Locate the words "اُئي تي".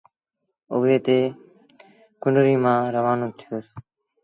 0.73-1.19